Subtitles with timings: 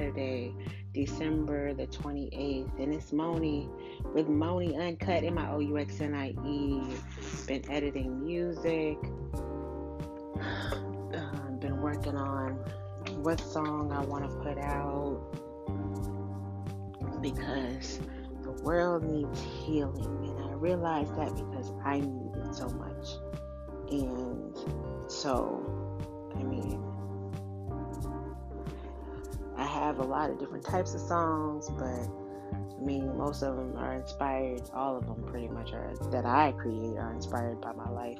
[0.00, 0.54] Saturday,
[0.94, 3.68] December the 28th, and it's Moni
[4.14, 6.86] with Moni Uncut in my OUXNIE.
[7.46, 8.96] Been editing music,
[10.40, 12.52] uh, been working on
[13.16, 15.20] what song I want to put out
[17.20, 18.00] because
[18.42, 23.06] the world needs healing, and I realize that because I need it so much.
[23.90, 24.56] And
[25.10, 26.89] so, I mean,
[29.60, 32.08] I have a lot of different types of songs, but
[32.80, 36.52] I mean, most of them are inspired, all of them pretty much are that I
[36.52, 38.18] create are inspired by my life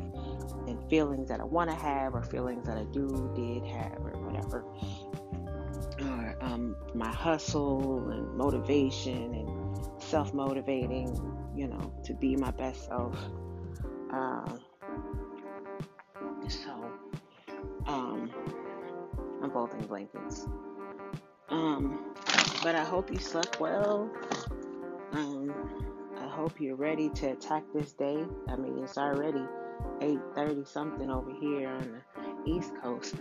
[0.67, 4.13] and feelings that I want to have or feelings that I do, did have, or
[4.21, 4.65] whatever.
[6.03, 11.09] Or um, my hustle and motivation and self motivating,
[11.57, 13.17] you know, to be my best self.
[14.13, 14.57] Uh,
[16.49, 16.93] so,
[17.87, 18.31] um,
[19.43, 20.47] I'm folding blankets.
[21.51, 22.15] Um,
[22.63, 24.11] but I hope you slept well.
[25.13, 25.53] Um,
[26.19, 28.25] I hope you're ready to attack this day.
[28.49, 29.45] I mean, it's already
[30.01, 32.03] 8:30 something over here on
[32.45, 33.17] the East Coast.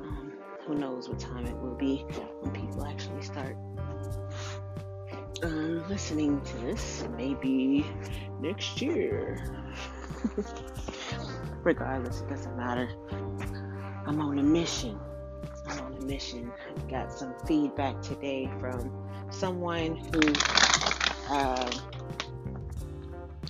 [0.00, 0.32] Um,
[0.66, 2.04] who knows what time it will be
[2.40, 3.56] when people actually start
[5.42, 7.04] um, listening to this?
[7.16, 7.86] Maybe
[8.40, 9.42] next year.
[11.62, 12.88] Regardless, it doesn't matter.
[14.06, 14.98] I'm on a mission.
[16.00, 16.52] Mission.
[16.88, 18.90] Got some feedback today from
[19.30, 20.20] someone who
[21.28, 21.70] uh,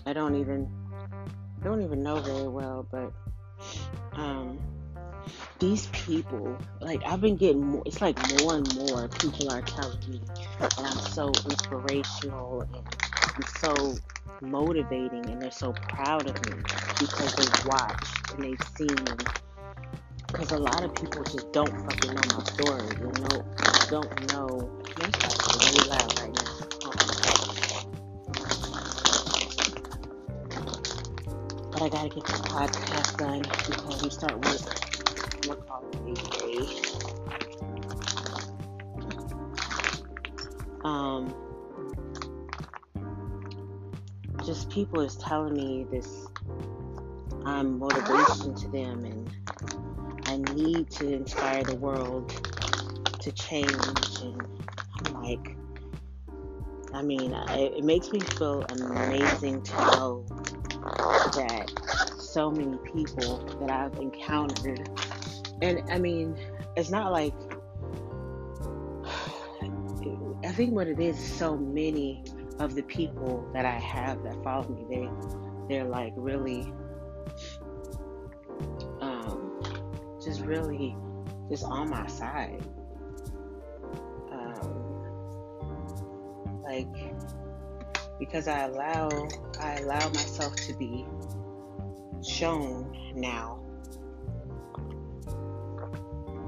[0.07, 0.69] I don't even
[1.63, 3.13] don't even know very well, but
[4.13, 4.59] um,
[5.59, 7.83] these people, like I've been getting more.
[7.87, 10.21] It's like more and more people are telling me
[10.59, 12.85] that I'm so inspirational and
[13.37, 13.95] I'm so
[14.41, 16.63] motivating, and they're so proud of me
[16.99, 18.97] because they've watched and they've seen.
[20.33, 23.45] Because a lot of people just don't fucking know my story, you know,
[23.89, 24.93] don't know.
[24.97, 26.59] It's really loud right now.
[31.73, 34.63] But I gotta get this podcast done before we start work.
[35.43, 36.67] We're calling day.
[40.85, 41.35] Um,
[44.45, 46.29] just people is telling me this.
[47.45, 49.40] I'm motivation to them, and
[50.31, 52.29] I need to inspire the world
[53.21, 53.69] to change.
[54.23, 54.41] And
[55.07, 55.57] I'm like,
[56.95, 60.25] I mean, it makes me feel amazing to know
[61.35, 61.69] that
[62.17, 64.89] so many people that I've encountered,
[65.63, 66.37] and I mean,
[66.77, 67.35] it's not like
[70.45, 72.23] I think what it is, so many
[72.61, 75.09] of the people that I have that follow me, they
[75.69, 76.73] they're like really,
[80.51, 80.97] really,
[81.49, 82.61] just on my side.
[84.33, 84.73] Um,
[86.65, 86.89] like
[88.19, 89.29] because I allow
[89.61, 91.07] I allow myself to be
[92.29, 93.61] shown now.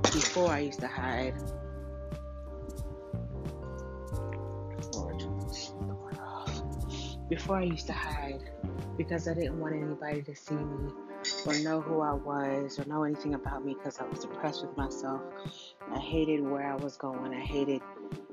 [0.03, 1.35] Before I used to hide.
[7.29, 8.43] Before I used to hide
[8.99, 10.93] because I didn't want anybody to see me
[11.47, 14.77] or know who I was or know anything about me because I was depressed with
[14.77, 15.21] myself.
[15.93, 17.35] I hated where I was going.
[17.35, 17.83] I hated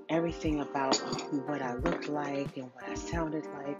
[0.09, 0.95] everything about
[1.47, 3.79] what I looked like and what I sounded like.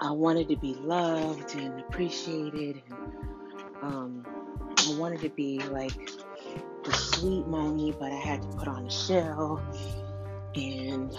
[0.00, 4.26] I wanted to be loved and appreciated, and um,
[4.78, 6.10] I wanted to be like
[6.84, 9.62] the sweet Moni, but I had to put on a shell
[10.54, 11.16] and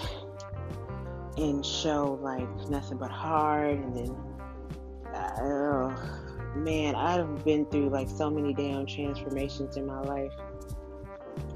[1.38, 4.18] and show like nothing but hard, and then
[5.14, 6.27] uh,
[6.64, 10.32] man, I've been through like so many damn transformations in my life.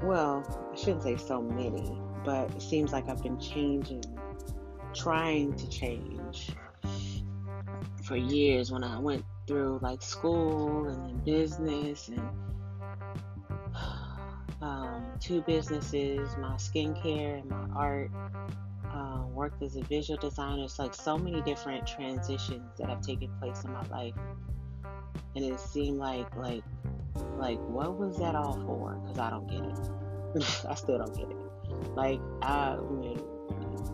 [0.02, 4.04] Well, I shouldn't say so many, but it seems like I've been changing,
[4.94, 6.50] trying to change
[8.02, 12.28] for years when I went through like school and then business and
[14.62, 18.10] um, two businesses, my skincare and my art.
[18.92, 20.64] Uh, worked as a visual designer.
[20.64, 24.14] It's like so many different transitions that have taken place in my life,
[25.34, 26.62] and it seemed like like
[27.36, 28.94] like what was that all for?
[29.02, 30.64] Because I don't get it.
[30.68, 31.36] I still don't get it.
[31.94, 33.20] Like I, mean,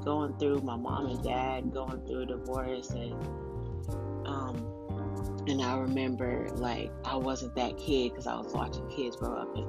[0.05, 3.13] going through my mom and dad going through a divorce and
[4.27, 4.79] um
[5.49, 9.57] and I remember like I wasn't that kid because I was watching kids grow up
[9.57, 9.67] and,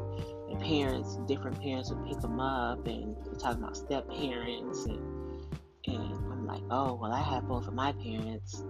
[0.61, 4.99] parents, different parents would pick them up and talking about step parents and
[5.85, 8.63] and I'm like, oh well, I had both of my parents,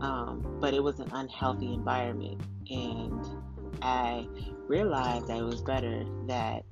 [0.00, 2.40] um, but it was an unhealthy environment
[2.70, 3.26] and
[3.82, 4.26] I
[4.68, 6.64] realized that it was better that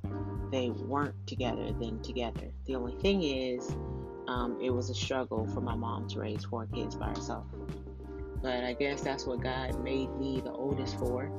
[0.51, 2.51] they weren't together than together.
[2.65, 3.75] The only thing is,
[4.27, 7.45] um, it was a struggle for my mom to raise four kids by herself.
[8.41, 11.29] But I guess that's what God made me the oldest for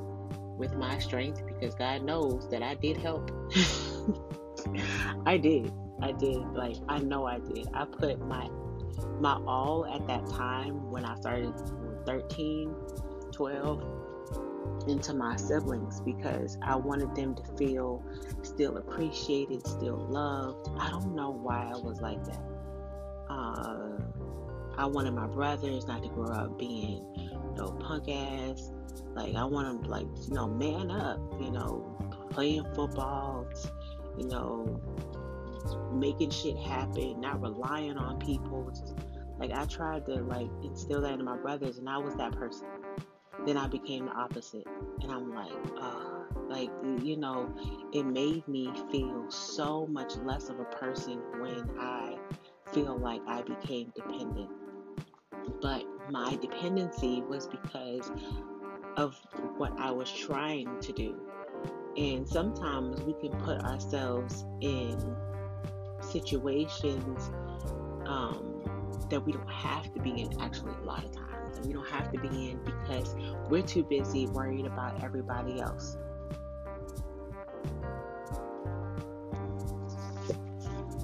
[0.57, 3.31] with my strength because God knows that I did help.
[5.25, 5.71] I did.
[6.01, 6.41] I did.
[6.53, 7.67] Like I know I did.
[7.73, 8.47] I put my
[9.19, 11.53] my all at that time when I started
[12.05, 12.75] 13,
[13.31, 13.83] 12
[14.87, 18.03] into my siblings because I wanted them to feel
[18.41, 20.69] still appreciated, still loved.
[20.79, 22.41] I don't know why I was like that.
[23.29, 23.89] Uh,
[24.77, 27.05] I wanted my brothers not to grow up being
[27.61, 28.71] know punk ass.
[29.13, 31.97] Like I want them like you know man up, you know,
[32.29, 33.47] playing football,
[34.17, 34.81] you know,
[35.91, 38.69] making shit happen, not relying on people.
[38.69, 38.95] Just,
[39.37, 42.67] like I tried to like instill that in my brothers, and I was that person.
[43.45, 44.67] Then I became the opposite,
[45.01, 46.69] and I'm like, uh, like
[47.01, 47.53] you know,
[47.93, 52.17] it made me feel so much less of a person when I
[52.71, 54.49] feel like I became dependent.
[55.61, 58.11] But my dependency was because
[58.97, 59.15] of
[59.57, 61.19] what I was trying to do.
[61.97, 64.97] And sometimes we can put ourselves in
[66.11, 67.31] situations
[68.05, 68.61] um,
[69.09, 71.57] that we don't have to be in, actually, a lot of times.
[71.57, 73.15] And we don't have to be in because
[73.49, 75.97] we're too busy worried about everybody else.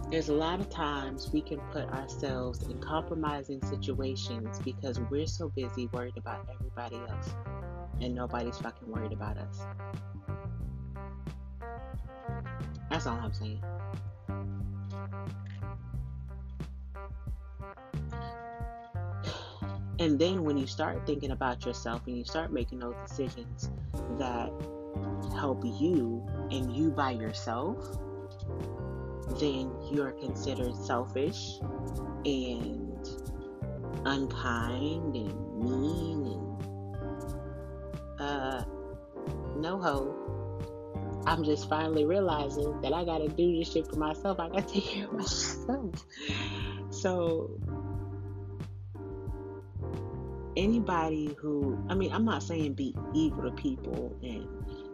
[0.10, 5.50] There's a lot of times we can put ourselves in compromising situations because we're so
[5.50, 7.30] busy worried about everybody else
[8.02, 9.66] and nobody's fucking worried about us.
[12.90, 13.62] That's all I'm saying.
[20.00, 23.70] And then when you start thinking about yourself and you start making those decisions
[24.18, 24.52] that
[25.36, 27.98] help you and you by yourself,
[29.40, 31.60] then you're considered selfish
[32.26, 33.08] and
[34.06, 38.64] unkind and mean and uh
[39.58, 40.14] no ho.
[41.26, 44.40] I'm just finally realizing that I gotta do this shit for myself.
[44.40, 46.06] I gotta take care of myself.
[46.90, 47.60] So
[50.58, 54.48] anybody who I mean I'm not saying be evil to people and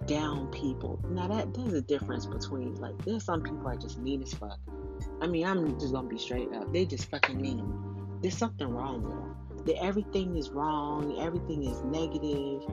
[0.08, 1.00] down people.
[1.10, 4.60] Now that there's a difference between like there's some people are just mean as fuck.
[5.22, 6.72] I mean I'm just gonna be straight up.
[6.74, 8.20] They just fucking mean.
[8.22, 9.66] There's something wrong with them.
[9.66, 11.18] That everything is wrong.
[11.20, 12.64] Everything is negative.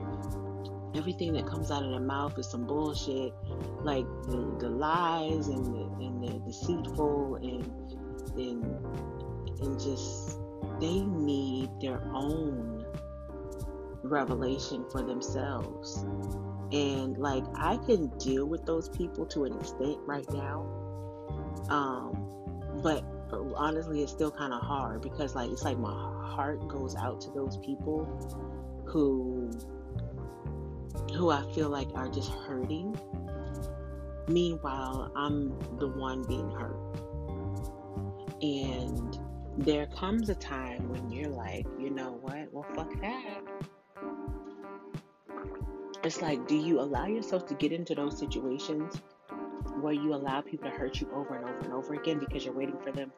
[0.93, 3.33] Everything that comes out of their mouth is some bullshit.
[3.81, 7.63] Like the, the lies and the, and the deceitful and
[8.37, 8.63] and
[9.61, 10.37] and just
[10.81, 12.70] they need their own
[14.03, 16.05] revelation for themselves
[16.71, 20.65] and like I can deal with those people to an extent right now.
[21.69, 23.03] Um, but
[23.55, 27.31] honestly, it's still kind of hard because like it's like my heart goes out to
[27.31, 28.05] those people
[28.85, 29.51] who
[31.13, 32.97] who I feel like are just hurting.
[34.27, 36.77] Meanwhile, I'm the one being hurt.
[38.41, 39.19] And
[39.57, 42.51] there comes a time when you're like, you know what?
[42.53, 43.41] Well, fuck that
[46.03, 49.01] it's like, do you allow yourself to get into those situations
[49.79, 52.53] where you allow people to hurt you over and over and over again because you're
[52.53, 53.11] waiting for them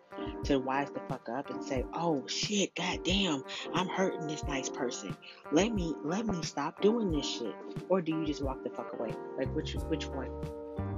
[0.43, 5.15] to wise the fuck up and say, "Oh shit, goddamn, I'm hurting this nice person.
[5.51, 7.55] Let me let me stop doing this shit."
[7.89, 9.13] Or do you just walk the fuck away?
[9.37, 10.29] Like which which one?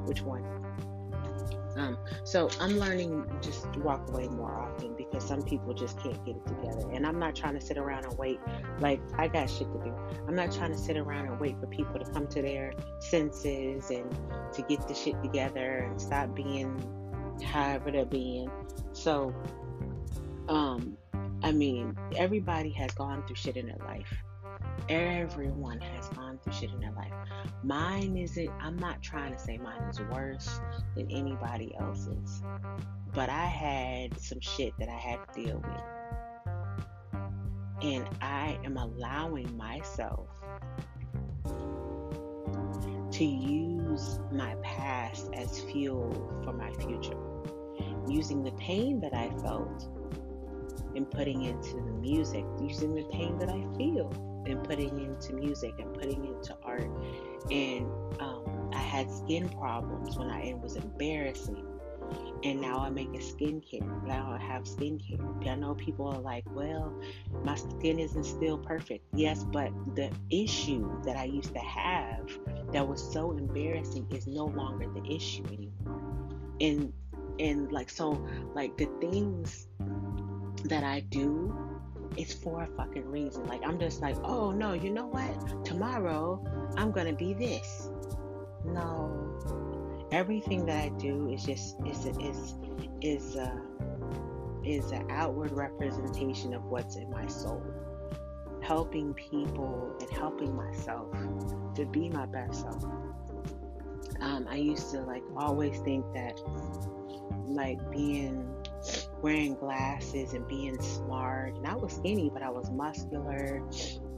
[0.05, 0.43] Which one?
[1.75, 6.45] Um, so I'm learning just walk away more often some people just can't get it
[6.45, 6.89] together.
[6.91, 8.39] And I'm not trying to sit around and wait.
[8.79, 9.93] Like I got shit to do.
[10.27, 13.89] I'm not trying to sit around and wait for people to come to their senses
[13.89, 14.09] and
[14.53, 16.79] to get the shit together and stop being
[17.43, 18.49] however they're being.
[18.93, 19.33] So,
[20.47, 20.97] um,
[21.43, 24.13] I mean, everybody has gone through shit in their life.
[24.87, 27.11] Everyone has gone through shit in their life.
[27.63, 30.59] Mine isn't, I'm not trying to say mine is worse
[30.95, 32.43] than anybody else's,
[33.13, 35.83] but I had some shit that I had to deal with.
[37.81, 40.27] And I am allowing myself
[43.11, 47.17] to use my past as fuel for my future.
[48.07, 49.87] Using the pain that I felt
[50.95, 54.11] and putting into the music, using the pain that I feel
[54.45, 56.91] and putting into music and putting into art.
[57.51, 61.65] And um, I had skin problems when I, it was embarrassing.
[62.43, 64.03] and now I make a skincare.
[64.05, 65.19] Now I have skincare.
[65.47, 66.93] I know people are like, well,
[67.43, 69.05] my skin isn't still perfect.
[69.13, 72.29] Yes, but the issue that I used to have
[72.71, 76.01] that was so embarrassing is no longer the issue anymore.
[76.61, 76.93] And
[77.39, 79.67] and like so like the things
[80.65, 81.64] that I do
[82.17, 83.45] it's for a fucking reason.
[83.45, 85.65] Like I'm just like, oh no, you know what?
[85.65, 86.43] Tomorrow
[86.77, 87.89] I'm gonna be this.
[88.63, 92.55] No, everything that I do is just is is
[93.01, 93.59] is uh,
[94.63, 97.63] is an outward representation of what's in my soul.
[98.61, 101.11] Helping people and helping myself
[101.75, 102.83] to be my best self.
[104.21, 106.39] Um, I used to like always think that
[107.47, 108.54] like being
[109.25, 111.55] wearing glasses and being smart.
[111.55, 113.59] And I was skinny, but I was muscular.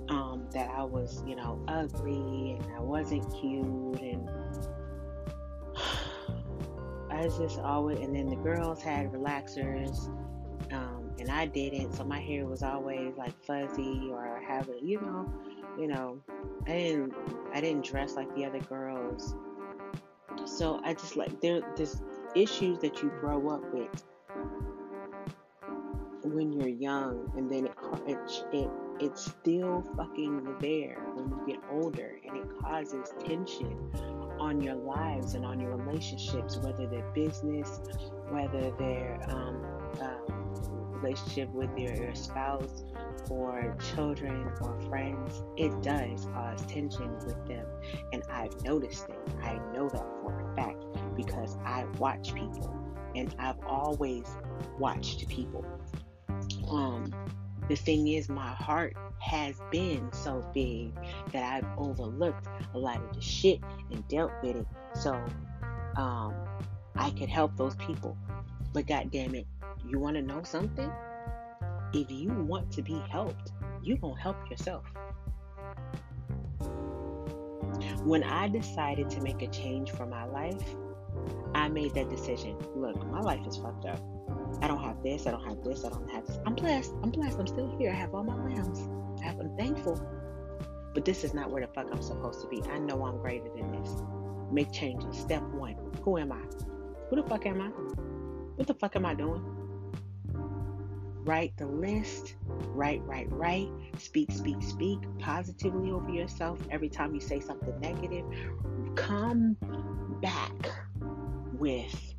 [0.09, 4.01] Um, that I was, you know, ugly and I wasn't cute.
[4.01, 4.29] And
[7.09, 10.07] I was just always, and then the girls had relaxers.
[10.73, 14.99] Um, and I didn't, so my hair was always like fuzzy or have it, you
[14.99, 15.33] know,
[15.79, 16.21] you know,
[16.65, 17.13] I didn't,
[17.53, 19.35] I didn't dress like the other girls.
[20.45, 22.01] So I just like there, there's
[22.35, 24.03] issues that you grow up with
[26.33, 27.73] when you're young, and then it
[28.07, 28.69] it it
[28.99, 33.77] it's still fucking there when you get older, and it causes tension
[34.39, 37.81] on your lives and on your relationships, whether they're business,
[38.29, 39.65] whether they're um,
[40.01, 40.47] um,
[41.01, 42.83] relationship with your, your spouse
[43.29, 47.65] or children or friends, it does cause tension with them.
[48.13, 49.19] And I've noticed it.
[49.43, 52.73] I know that for a fact because I watch people
[53.15, 54.25] and I've always
[54.77, 55.65] watched people
[56.69, 57.13] um,
[57.67, 60.91] the thing is, my heart has been so big
[61.31, 63.59] that I've overlooked a lot of the shit
[63.91, 64.67] and dealt with it.
[64.93, 65.13] So
[65.97, 66.33] um,
[66.95, 68.17] I could help those people.
[68.73, 69.47] But God damn it,
[69.87, 70.91] you want to know something?
[71.93, 74.83] If you want to be helped, you gonna help yourself.
[78.03, 80.75] When I decided to make a change for my life,
[81.53, 82.57] I made that decision.
[82.75, 84.16] Look, my life is fucked up.
[84.61, 86.39] I don't have this, I don't have this, I don't have this.
[86.45, 86.93] I'm blessed.
[87.03, 87.39] I'm blessed.
[87.39, 87.91] I'm still here.
[87.91, 88.79] I have all my limbs.
[89.23, 90.01] I'm thankful.
[90.93, 92.63] But this is not where the fuck I'm supposed to be.
[92.71, 93.95] I know I'm greater than this.
[94.51, 95.17] Make changes.
[95.17, 95.75] Step one.
[96.03, 96.41] Who am I?
[97.09, 97.67] Who the fuck am I?
[98.55, 99.43] What the fuck am I doing?
[101.23, 102.35] Write the list.
[102.47, 103.69] Write, write, write.
[103.97, 108.25] Speak, speak, speak positively over yourself every time you say something negative.
[108.95, 109.57] Come
[110.21, 110.71] back
[111.53, 112.15] with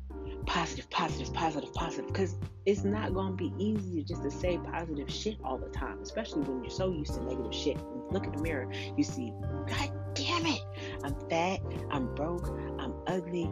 [0.49, 2.07] positive, positive, positive, positive.
[2.07, 5.99] Because it's not going to be easy just to say positive shit all the time,
[6.01, 7.77] especially when you're so used to negative shit.
[7.77, 9.31] When you look in the mirror, you see,
[9.67, 10.61] God damn it,
[11.03, 11.59] I'm fat,
[11.91, 12.47] I'm broke,
[12.79, 13.47] I'm ugly.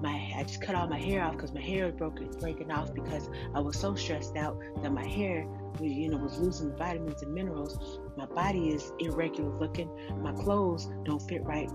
[0.00, 2.94] My I just cut all my hair off because my hair was broken, breaking off
[2.94, 5.46] because I was so stressed out that my hair,
[5.80, 8.00] you know, was losing vitamins and minerals.
[8.16, 9.90] My body is irregular looking.
[10.22, 11.68] My clothes don't fit right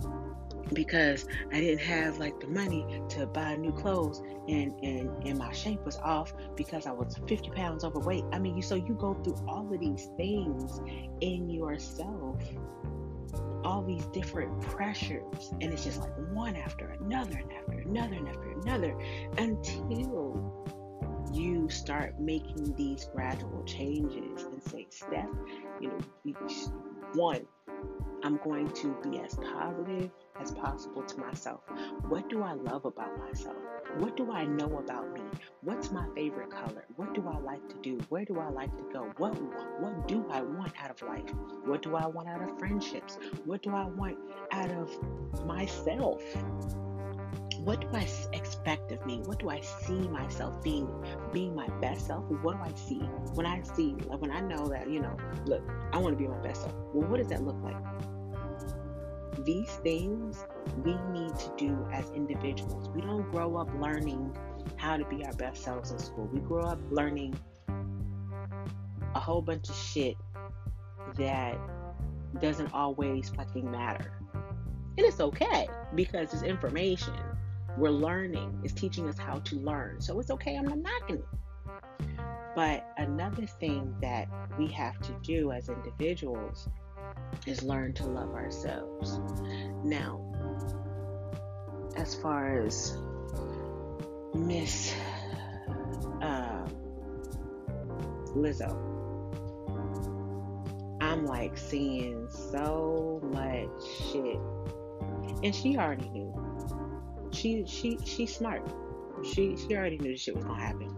[0.71, 5.51] because I didn't have like the money to buy new clothes and and and my
[5.51, 8.23] shape was off because I was 50 pounds overweight.
[8.31, 10.79] I mean, you so you go through all of these things
[11.21, 12.41] in yourself,
[13.63, 18.27] all these different pressures, and it's just like one after another and after another and
[18.27, 18.97] after another
[19.37, 20.63] until
[21.33, 25.27] you start making these gradual changes and say, Steph,
[25.79, 26.33] you know,
[27.13, 27.41] one,
[28.23, 31.59] I'm going to be as positive as possible to myself.
[32.07, 33.57] What do I love about myself?
[33.97, 35.21] What do I know about me?
[35.61, 36.85] What's my favorite color?
[36.95, 37.99] What do I like to do?
[38.07, 39.11] Where do I like to go?
[39.17, 39.33] What
[39.81, 41.29] what do I want out of life?
[41.65, 43.19] What do I want out of friendships?
[43.43, 44.17] What do I want
[44.53, 46.23] out of myself?
[47.57, 49.21] What do I expect of me?
[49.25, 50.87] What do I see myself being
[51.33, 52.23] being my best self?
[52.41, 52.99] What do I see
[53.35, 55.15] when I see like when I know that, you know,
[55.45, 55.61] look,
[55.91, 56.73] I want to be my best self.
[56.93, 57.75] Well, what does that look like?
[59.43, 60.45] These things
[60.83, 62.89] we need to do as individuals.
[62.89, 64.35] We don't grow up learning
[64.77, 66.29] how to be our best selves in school.
[66.31, 67.35] We grow up learning
[69.15, 70.15] a whole bunch of shit
[71.17, 71.57] that
[72.41, 74.13] doesn't always fucking matter.
[74.97, 77.13] And it's okay because it's information.
[77.77, 78.61] We're learning.
[78.63, 79.99] It's teaching us how to learn.
[79.99, 80.55] So it's okay.
[80.55, 81.25] I'm not knocking it.
[82.55, 84.27] But another thing that
[84.59, 86.69] we have to do as individuals
[87.45, 89.19] is learn to love ourselves.
[89.83, 90.21] Now,
[91.95, 92.97] as far as
[94.33, 94.93] Miss
[96.21, 96.65] uh,
[98.35, 98.93] Lizzo,
[101.01, 103.69] I'm like seeing so much
[104.11, 104.39] shit,
[105.43, 106.33] and she already knew.
[107.31, 108.67] She she she's smart.
[109.23, 110.89] She she already knew this shit was gonna happen.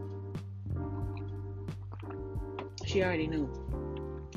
[2.86, 3.50] She already knew.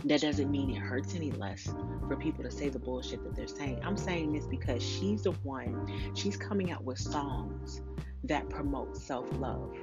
[0.04, 1.68] That doesn't mean it hurts any less
[2.06, 3.80] for people to say the bullshit that they're saying.
[3.82, 7.82] I'm saying this because she's the one, she's coming out with songs
[8.24, 9.74] that promote self love.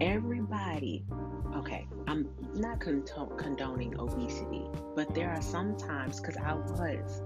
[0.00, 1.04] Everybody,
[1.56, 4.64] okay, I'm not condoning obesity,
[4.94, 7.22] but there are some times, because I was,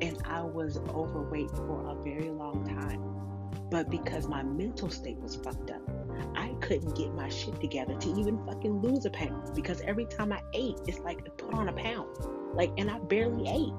[0.00, 3.16] and I was overweight for a very long time.
[3.70, 5.82] But because my mental state was fucked up,
[6.34, 10.32] I couldn't get my shit together to even fucking lose a pound because every time
[10.32, 12.08] I ate, it's like I put on a pound.
[12.54, 13.72] Like, and I barely ate.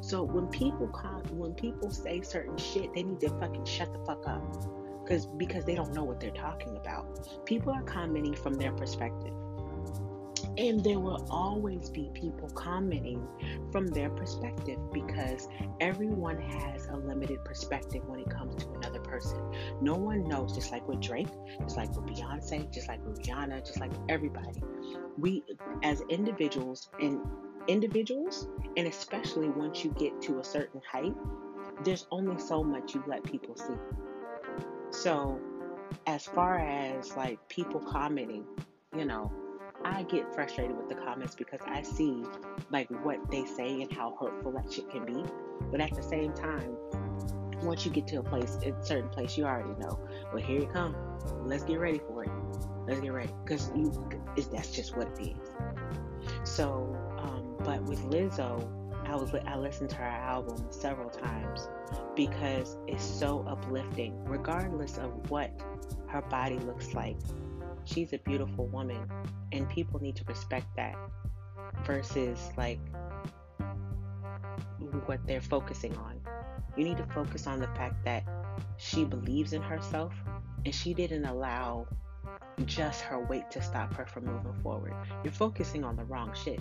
[0.00, 3.98] So when people come, when people say certain shit, they need to fucking shut the
[4.00, 4.42] fuck up
[5.02, 7.46] because because they don't know what they're talking about.
[7.46, 9.32] People are commenting from their perspective.
[10.56, 13.26] And there will always be people commenting
[13.70, 15.48] from their perspective because
[15.80, 19.38] everyone has a limited perspective when it comes to another person.
[19.80, 21.28] No one knows, just like with Drake,
[21.62, 24.62] just like with Beyonce, just like with Rihanna, just like everybody.
[25.16, 25.44] We,
[25.82, 27.20] as individuals, and
[27.68, 31.14] individuals, and especially once you get to a certain height,
[31.84, 33.74] there's only so much you let people see.
[34.90, 35.38] So,
[36.06, 38.44] as far as like people commenting,
[38.96, 39.32] you know,
[39.84, 42.24] I get frustrated with the comments because I see
[42.70, 45.24] like what they say and how hurtful that shit can be.
[45.70, 46.76] But at the same time,
[47.62, 49.98] once you get to a place, a certain place, you already know.
[50.32, 50.96] Well, here it comes.
[51.42, 52.30] Let's get ready for it.
[52.86, 53.70] Let's get ready because
[54.50, 55.36] that's just what it is.
[56.44, 58.74] So, um, but with Lizzo,
[59.06, 61.68] I was I listened to her album several times
[62.14, 65.50] because it's so uplifting, regardless of what
[66.08, 67.16] her body looks like
[67.88, 69.08] she's a beautiful woman
[69.52, 70.94] and people need to respect that
[71.84, 72.80] versus like
[75.06, 76.20] what they're focusing on.
[76.78, 78.22] You need to focus on the fact that
[78.76, 80.14] she believes in herself
[80.64, 81.88] and she didn't allow
[82.66, 84.94] just her weight to stop her from moving forward.
[85.24, 86.60] You're focusing on the wrong shit.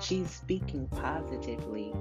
[0.00, 1.92] She's speaking positively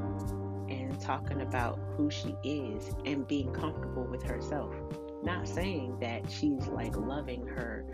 [0.70, 4.74] and talking about who she is and being comfortable with herself.
[5.22, 7.86] Not saying that she's like loving her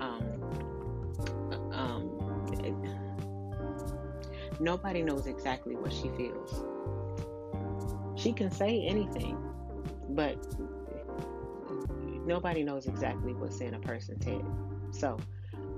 [0.00, 0.24] um,
[1.72, 2.22] um,
[4.60, 6.64] nobody knows exactly what she feels.
[8.22, 9.36] She can say anything,
[10.10, 10.36] but
[12.24, 14.44] nobody knows exactly what's in a person's head.
[14.92, 15.18] So,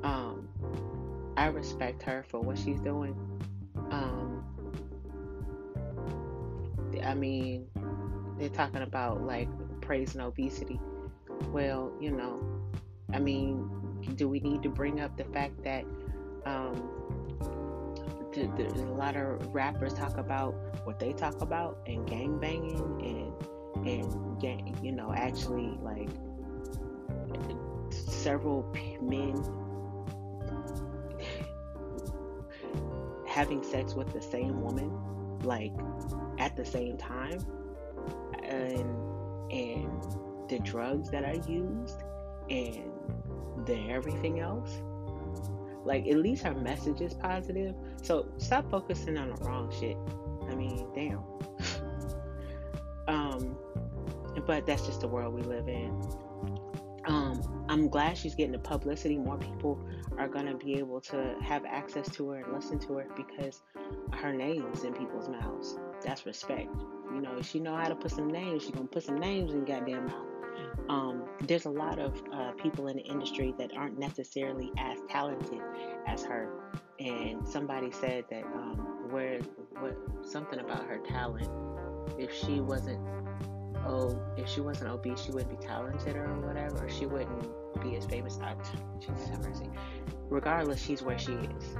[0.03, 0.47] um,
[1.39, 3.17] I respect her for what she's doing.
[3.91, 4.45] Um,
[7.03, 7.67] I mean,
[8.39, 9.49] they're talking about like
[9.81, 10.79] praising obesity.
[11.51, 12.41] Well, you know,
[13.11, 13.71] I mean,
[14.17, 15.85] do we need to bring up the fact that
[16.45, 16.91] um,
[18.35, 22.77] the, the, a lot of rappers talk about what they talk about and gang banging
[23.03, 26.09] and and gang, you know actually like
[27.91, 28.63] several
[29.01, 29.35] men
[33.27, 34.91] having sex with the same woman
[35.43, 35.73] like
[36.39, 37.39] at the same time
[38.45, 40.03] and and
[40.49, 42.03] the drugs that are used
[42.51, 42.91] and
[43.67, 44.83] than everything else.
[45.85, 47.75] Like at least her message is positive.
[48.03, 49.97] So stop focusing on the wrong shit.
[50.51, 51.21] I mean, damn.
[53.09, 53.57] um,
[54.47, 55.91] but that's just the world we live in.
[57.07, 59.19] Um, I'm glad she's getting the publicity.
[59.19, 59.79] More people
[60.19, 63.63] are gonna be able to have access to her and listen to her because
[64.13, 65.79] her name is in people's mouths.
[66.03, 66.69] That's respect.
[67.13, 69.53] You know, if she know how to put some names, she gonna put some names
[69.53, 70.34] in goddamn mouth.
[70.89, 75.61] Um, there's a lot of uh, people in the industry that aren't necessarily as talented
[76.07, 76.49] as her.
[77.01, 79.41] And somebody said that um, where
[79.81, 81.49] what something about her talent.
[82.19, 83.01] If she wasn't
[83.87, 86.85] oh, if she wasn't obese, she wouldn't be talented or whatever.
[86.85, 88.39] Or she wouldn't be as famous.
[88.43, 88.55] I,
[89.01, 89.69] Jesus have mercy.
[90.29, 91.77] Regardless, she's where she is.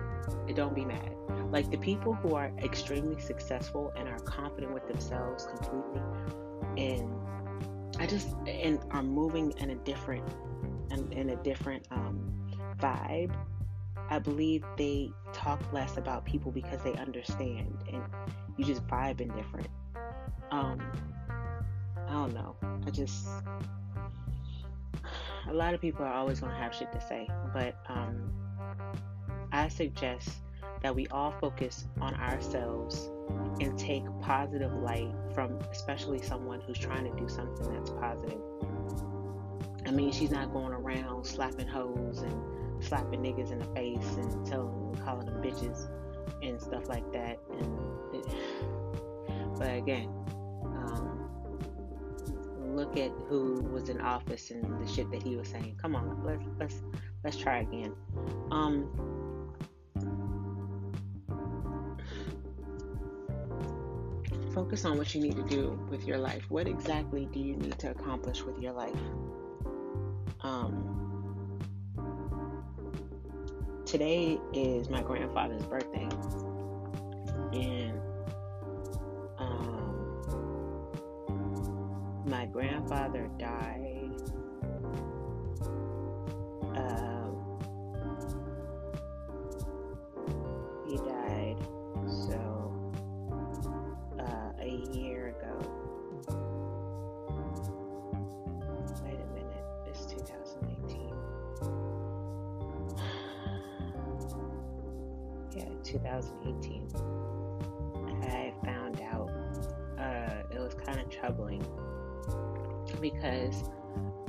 [0.55, 1.15] Don't be mad.
[1.51, 6.03] Like the people who are extremely successful and are confident with themselves completely
[6.77, 7.09] and
[7.99, 10.25] I just and are moving in a different
[10.91, 12.33] in, in a different um,
[12.79, 13.35] vibe.
[14.11, 18.03] I believe they talk less about people because they understand, and
[18.57, 19.69] you just vibe in different.
[20.51, 20.81] Um,
[22.07, 22.57] I don't know.
[22.87, 23.27] I just
[25.49, 28.33] a lot of people are always gonna have shit to say, but um,
[29.53, 30.29] I suggest
[30.85, 33.09] that we all focus on ourselves
[33.59, 38.39] and take positive light from especially someone who's trying to do something that's positive.
[39.87, 44.47] I mean, she's not going around slapping hoes and slapping niggas in the face and
[44.47, 45.89] telling them, calling them bitches
[46.43, 47.39] and stuff like that.
[47.59, 47.79] And
[48.13, 48.27] it,
[49.59, 50.11] but again,
[50.67, 51.31] um,
[52.77, 55.79] look at who was in office and the shit that he was saying.
[55.81, 56.83] Come on, let's let's
[57.25, 57.95] let's try again.
[58.51, 59.34] Um,
[64.55, 66.45] focus on what you need to do with your life.
[66.49, 68.95] What exactly do you need to accomplish with your life?
[70.43, 71.61] Um,
[73.85, 76.09] today is my grandfather's birthday,
[77.53, 78.01] and
[79.39, 80.23] um,
[82.27, 83.94] my grandfather died.
[113.05, 113.65] Because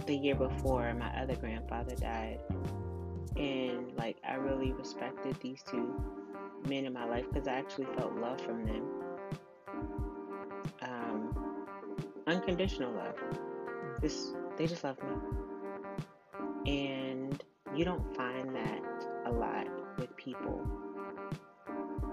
[0.06, 2.40] the year before my other grandfather died,
[3.38, 5.96] and like I really respected these two
[6.68, 8.84] men in my life because I actually felt love from them.
[10.82, 11.66] Um,
[12.28, 13.16] unconditional love.
[14.02, 17.42] This they just love me, and
[17.74, 18.82] you don't find that
[19.26, 20.62] a lot with people.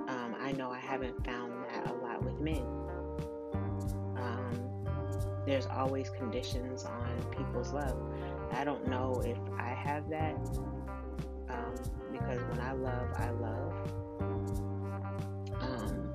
[0.07, 2.64] Um, I know I haven't found that a lot with men.
[5.53, 7.99] There's always conditions on people's love.
[8.53, 10.35] I don't know if I have that
[11.51, 11.75] um,
[12.11, 13.75] because when I love, I love.
[15.61, 16.11] Um,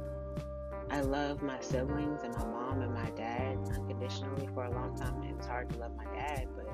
[0.90, 5.22] I love my siblings and my mom and my dad unconditionally for a long time.
[5.22, 6.68] It was hard to love my dad, but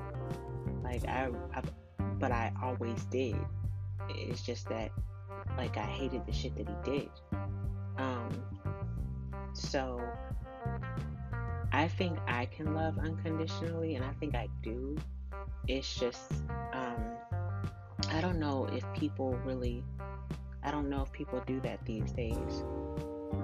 [0.82, 1.60] like I, I
[2.18, 3.36] but I always did.
[4.08, 4.90] It's just that
[5.58, 7.10] like I hated the shit that he did.
[7.98, 8.42] Um,
[9.52, 10.00] so
[11.74, 14.96] I think I can love unconditionally, and I think I do.
[15.66, 16.30] It's just
[16.72, 16.94] um,
[18.12, 19.82] I don't know if people really.
[20.62, 22.62] I don't know if people do that these days.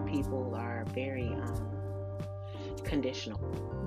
[0.07, 1.69] People are very um,
[2.85, 3.41] conditional.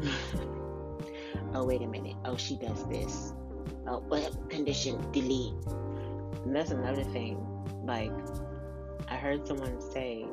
[1.53, 2.17] oh wait a minute.
[2.25, 3.31] Oh she does this.
[3.87, 5.09] Oh what condition?
[5.13, 5.53] Delete.
[6.43, 7.37] And that's another thing.
[7.85, 8.11] Like
[9.07, 10.25] I heard someone say,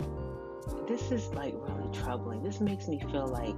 [0.89, 2.43] this is like really troubling.
[2.43, 3.55] This makes me feel like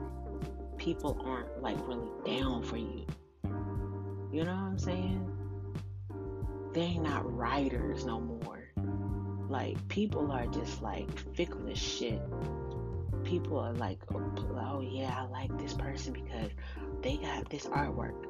[0.83, 3.07] people aren't like really down for you.
[4.33, 5.31] You know what I'm saying?
[6.73, 8.69] They ain't not riders no more.
[9.49, 12.21] Like people are just like fickle as shit.
[13.23, 16.51] People are like, oh, oh yeah, I like this person because
[17.01, 18.25] they got this artwork,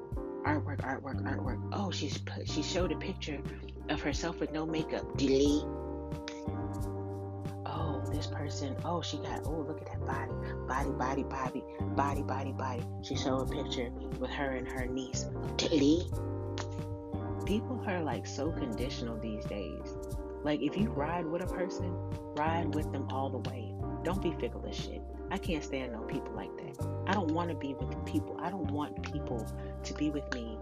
[0.45, 1.71] artwork, artwork, artwork.
[1.73, 3.41] Oh, she's put, she showed a picture
[3.89, 5.17] of herself with no makeup.
[5.17, 5.65] Delete.
[8.23, 8.77] This person.
[8.85, 9.41] Oh, she got.
[9.47, 10.31] Oh, look at that body,
[10.69, 11.65] body, body, body,
[11.97, 12.85] body, body, body.
[13.03, 15.27] She showed a picture with her and her niece.
[15.57, 16.07] Delete.
[17.47, 19.97] People are like so conditional these days.
[20.45, 21.93] Like if you ride with a person,
[22.37, 23.75] ride with them all the way.
[24.05, 25.03] Don't be fickle as shit.
[25.33, 26.87] I can't stand no people like that.
[27.09, 28.39] I don't want to be with people.
[28.41, 29.45] I don't want people
[29.83, 30.59] to be with me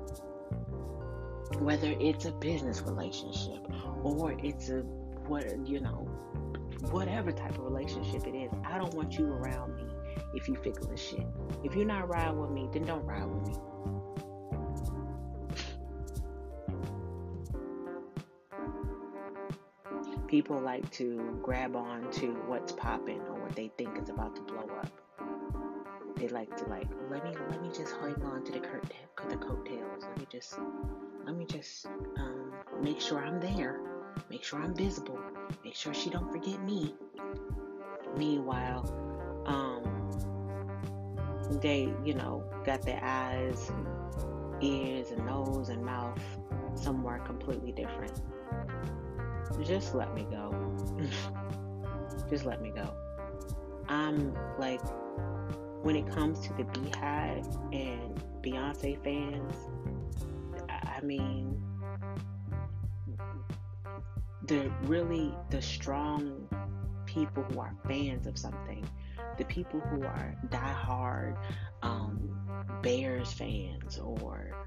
[1.59, 3.59] whether it's a business relationship
[4.03, 4.79] or it's a
[5.27, 6.09] what you know
[6.91, 9.85] whatever type of relationship it is i don't want you around me
[10.35, 11.27] if you fickle as shit.
[11.65, 13.55] If you're not riding with me then don't ride with me.
[20.29, 24.43] People like to grab on to what's popping or what they think is about to
[24.43, 24.91] blow up.
[26.17, 28.91] They like to like let me let me just hang on to the curtain
[29.29, 30.03] the coattails.
[30.03, 30.59] Let me just
[31.27, 33.81] let me just um, make sure i'm there
[34.31, 35.19] make sure i'm visible.
[35.65, 36.95] Make sure she don't forget me.
[38.17, 38.85] Meanwhile
[39.47, 39.83] um,
[41.61, 46.21] they you know got their eyes and ears and nose and mouth
[46.75, 48.21] somewhere completely different.
[49.65, 50.55] Just let me go.
[52.31, 52.95] Just let me go.
[53.89, 54.81] I'm like
[55.83, 59.55] when it comes to the BeyHive and Beyonce fans,
[60.69, 61.60] I mean,
[64.51, 66.49] the really the strong
[67.07, 68.85] people who are fans of something,
[69.39, 71.37] the people who are diehard
[71.83, 72.37] um,
[72.83, 74.67] Bears fans or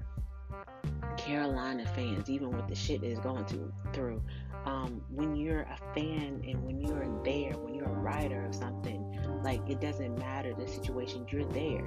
[1.18, 4.22] Carolina fans, even with the shit is going to, through,
[4.64, 9.20] um, when you're a fan and when you're there, when you're a rider of something,
[9.44, 11.86] like it doesn't matter the situation, you're there.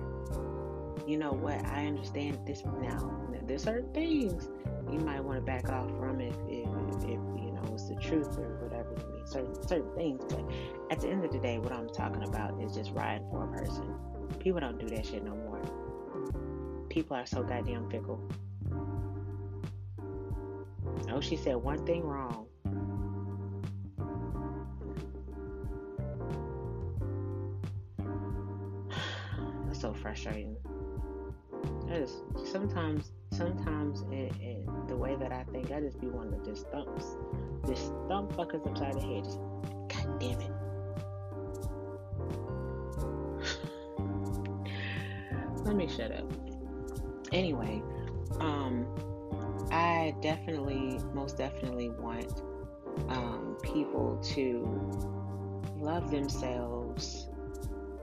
[1.08, 1.66] You know what?
[1.66, 3.12] I understand this now.
[3.48, 4.50] There's certain things
[4.92, 6.68] you might want to back off from if, if,
[7.04, 8.94] if you know it's the truth or whatever.
[8.98, 10.44] you mean, certain certain things, but
[10.92, 13.48] at the end of the day, what I'm talking about is just riding for a
[13.58, 13.94] person.
[14.40, 15.62] People don't do that shit no more.
[16.90, 18.20] people are so goddamn fickle.
[21.12, 22.48] Oh, she said one thing wrong.
[29.68, 30.56] That's so frustrating.
[31.88, 36.44] That is sometimes, sometimes it, it, the way that I think, I just be wanting
[36.44, 36.90] to just thump,
[37.66, 39.24] just thump fuckers upside the head.
[39.90, 40.52] God damn it.
[45.66, 46.26] Let me shut up.
[47.32, 47.82] Anyway,
[48.40, 48.86] um,
[49.72, 52.42] I definitely, most definitely want
[53.10, 54.64] um, people to
[55.78, 57.28] love themselves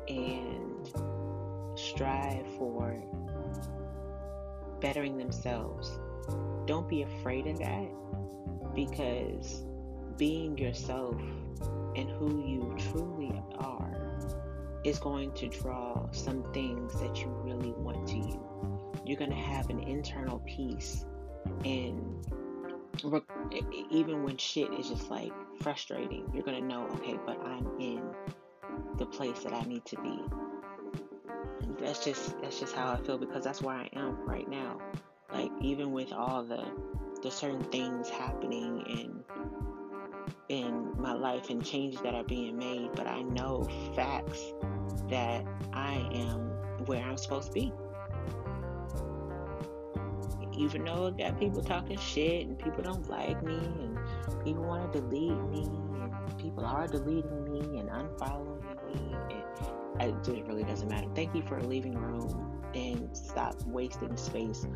[0.08, 0.92] and
[1.74, 3.02] strive for
[4.80, 5.98] bettering themselves.
[6.66, 7.88] Don't be afraid of that
[8.74, 9.64] because
[10.16, 11.20] being yourself
[11.96, 14.18] and who you truly are
[14.84, 18.40] is going to draw some things that you really want to you.
[19.06, 21.04] You're going to have an internal peace
[21.64, 22.24] and
[23.90, 28.02] even when shit is just like frustrating, you're gonna know, okay, but I'm in
[28.98, 30.20] the place that I need to be.
[31.78, 34.78] That's just that's just how I feel because that's where I am right now.
[35.32, 36.64] Like even with all the
[37.24, 39.24] the certain things happening in
[40.50, 44.52] in my life and changes that are being made, but I know facts
[45.08, 46.40] that I am
[46.84, 47.72] where I'm supposed to be.
[50.52, 53.98] Even though I got people talking shit and people don't like me and
[54.44, 58.73] people want to delete me and people are deleting me and unfollowing me,
[60.10, 61.06] it just really doesn't matter.
[61.14, 64.66] Thank you for leaving room and stop wasting space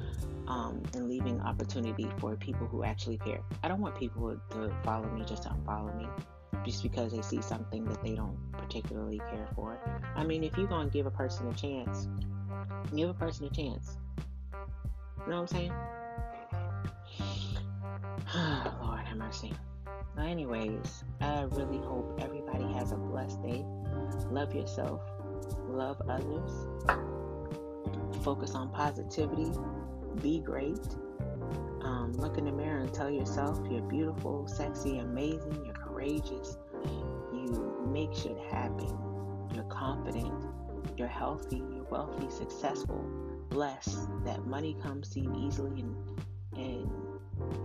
[0.47, 3.41] um, and leaving opportunity for people who actually care.
[3.63, 6.07] I don't want people to follow me just to unfollow me
[6.65, 9.79] just because they see something that they don't particularly care for.
[10.17, 12.09] I mean, if you're going to give a person a chance,
[12.95, 13.97] give a person a chance
[15.29, 15.73] you know what I'm saying?
[18.83, 19.53] Lord have mercy.
[20.19, 23.63] Anyways, I really hope everybody has a blessed day.
[24.31, 25.03] Love yourself.
[25.69, 26.69] Love others.
[28.23, 29.51] Focus on positivity.
[30.23, 30.81] Be great.
[31.83, 36.59] Um, look in the mirror and tell yourself you're beautiful, sexy, amazing, you're courageous.
[37.33, 38.97] You make shit happen.
[39.55, 40.45] You're confident.
[40.97, 41.59] You're healthy.
[41.59, 43.05] You're wealthy, successful
[43.49, 45.97] blessed that money comes to you easily and
[46.57, 46.91] and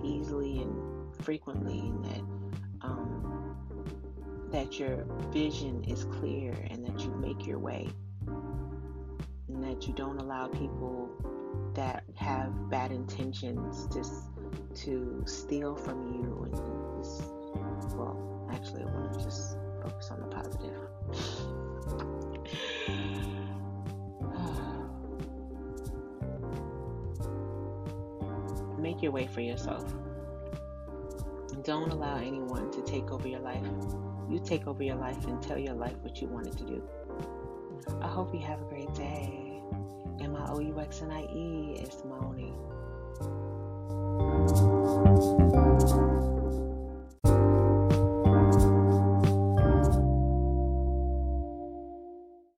[0.04, 2.22] easily and frequently and that
[4.54, 7.90] that your vision is clear and that you make your way
[9.48, 11.10] and that you don't allow people
[11.74, 14.04] that have bad intentions to
[14.76, 16.56] to steal from you and
[17.02, 17.24] just
[17.96, 20.78] well actually I want to just focus on the positive
[28.80, 29.94] Make your way for yourself.
[31.64, 33.66] Don't allow anyone to take over your life.
[34.30, 36.84] You take over your life and tell your life what you want it to do.
[38.02, 39.62] I hope you have a great day.
[40.20, 42.54] And my O-U-X-N-I-E is Moni.